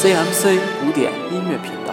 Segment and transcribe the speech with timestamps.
[0.00, 1.92] CMC 古典音乐频道。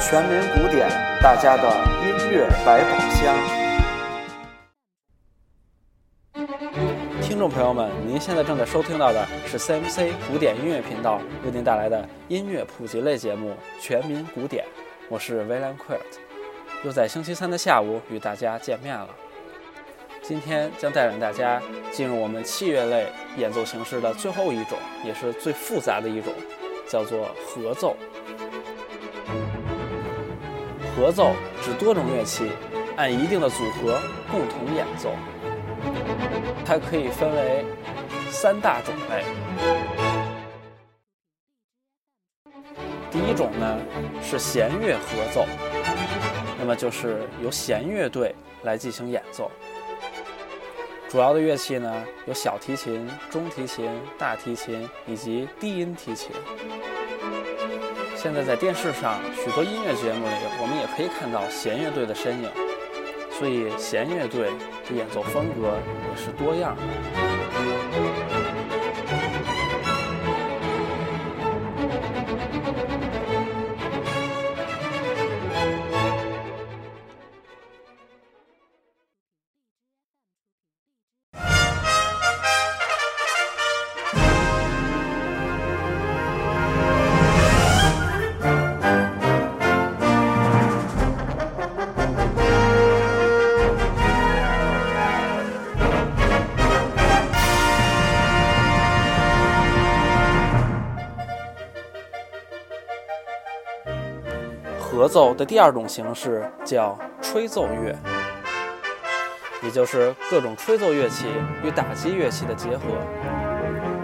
[0.00, 0.88] 全民古典，
[1.22, 3.32] 大家的音乐百宝箱。
[7.22, 13.50] 听众朋友们，您现在正在收听到的是 CMC 古典音乐频道为您带来的音乐普及类节目
[13.80, 14.64] 《全民古典》，
[15.12, 16.16] 我是 William Quilt，
[16.84, 19.10] 又在星期三的下午与大家见面了。
[20.22, 26.32] 今天将带领大家进入我们器乐类演奏形式的最后一种，也是最复杂的一种，
[26.88, 27.94] 叫做合奏。
[30.96, 32.50] 合奏指多种乐器
[32.96, 35.10] 按一定的组合共同演奏，
[36.64, 37.66] 它可以分为
[38.30, 40.31] 三大种类。
[43.12, 43.78] 第一种呢
[44.22, 45.46] 是弦乐合奏，
[46.58, 49.50] 那么就是由弦乐队来进行演奏。
[51.10, 56.30] 主要的乐器呢有小提琴、中提琴、大提琴以及低音提琴。
[58.16, 62.48] 现在在电视上许多音乐节目里，我们也可以看到弦乐队的身影，
[63.38, 64.50] 所以弦乐队
[64.88, 65.76] 的演奏风格
[66.08, 67.31] 也是多样的。
[104.92, 107.96] 合奏的第二种形式叫吹奏乐，
[109.62, 111.24] 也就是各种吹奏乐器
[111.64, 112.84] 与打击乐器的结合，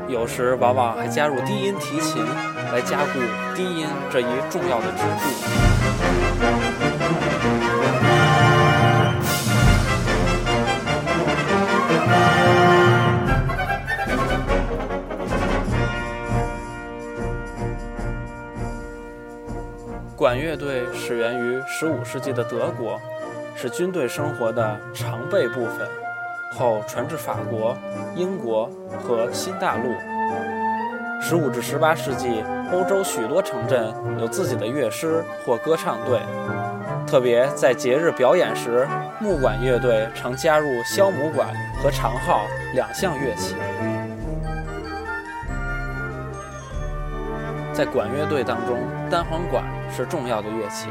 [0.08, 2.24] 有时往往还加入低音提琴
[2.72, 3.20] 来加固
[3.54, 5.67] 低音这一重要的支柱。
[20.28, 23.00] 管乐队始源于15世纪的德国，
[23.56, 25.88] 是军队生活的常备部分，
[26.52, 27.74] 后传至法国、
[28.14, 28.70] 英国
[29.02, 29.94] 和新大陆。
[31.22, 36.20] 15至18世纪，欧洲许多城镇有自己的乐师或歌唱队，
[37.06, 38.86] 特别在节日表演时，
[39.18, 41.48] 木管乐队常加入箫母管
[41.82, 42.42] 和长号
[42.74, 43.54] 两项乐器。
[47.78, 50.88] 在管乐队当中，单簧管是重要的乐器。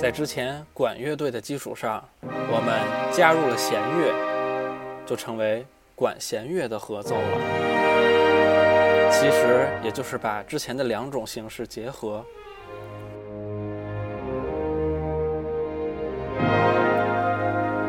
[0.00, 2.72] 在之前管乐队的基础上，我们
[3.12, 4.14] 加入了弦乐，
[5.04, 5.66] 就成为
[5.96, 7.38] 管弦乐的合奏了。
[9.10, 12.24] 其实也就是把之前的两种形式结合。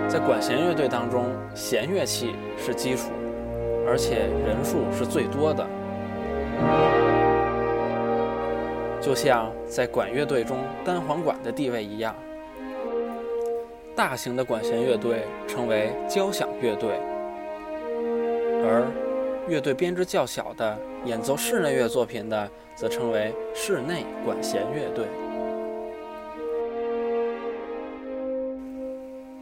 [0.07, 3.11] 在管弦乐队当中，弦乐器是基础，
[3.87, 5.63] 而且人数是最多的。
[9.09, 12.15] 就像在管乐队中单簧管的地位一样，
[13.95, 16.91] 大型的管弦乐队称为交响乐队，
[18.63, 18.85] 而
[19.47, 25.07] 乐队编制较小的演奏室内乐作品的，则称为室内管弦乐队。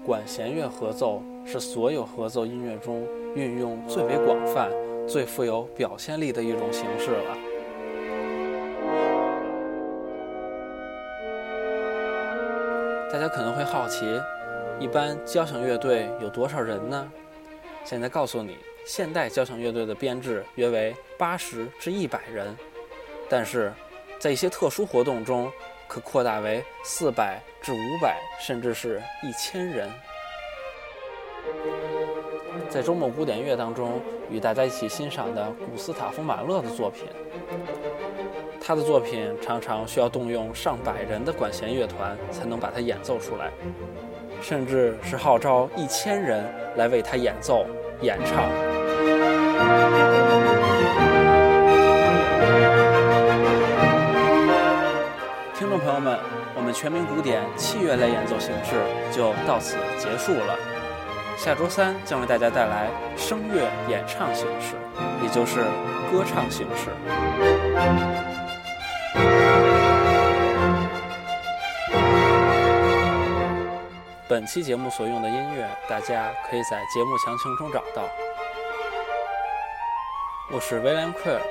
[0.06, 3.06] 管弦乐合奏是所有合奏音乐中
[3.36, 4.72] 运用最为广泛、
[5.06, 7.47] 最富有表现力的一种形式了。
[13.30, 14.06] 可能会好奇，
[14.80, 17.12] 一般交响乐队有多少人呢？
[17.84, 22.56] 现在告诉你，现代交响乐队的编制约为八十至一百人，
[23.30, 23.72] 但是
[24.20, 25.52] 在一些特殊活动中，
[25.88, 29.90] 可扩大为四百至五百，甚至是一千人。
[32.70, 37.06] 在周末古典乐当中，与大家一起欣赏的古斯塔夫·马勒的作品。
[38.68, 43.50] 他的作品常常需要动用上百人的管弦乐团才能把它演奏出来，
[44.42, 46.44] 甚至是号召一千人
[46.76, 47.66] 来为他演奏、
[48.02, 48.50] 演唱。
[55.54, 56.20] 听众朋友们，
[56.54, 58.76] 我们全民古典器乐类演奏形式
[59.14, 60.60] 就到此结束了。
[61.38, 64.76] 下周三将为大家带来声乐演唱形式，
[65.24, 65.62] 也就是
[66.12, 66.92] 歌唱形式。
[74.30, 78.10] 本期节目所用的音乐，大家可以在节目详情中找到。
[80.52, 81.42] 我是威廉·奎尔，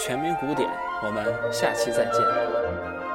[0.00, 0.68] 全民古典，
[1.04, 3.07] 我们下期再见。